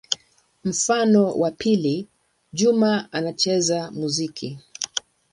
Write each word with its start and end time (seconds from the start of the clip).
Mfano 0.63 1.31
wa 1.35 1.51
pili: 1.51 2.07
Juma 2.53 3.11
anacheza 3.13 3.91
muziki. 3.91 4.59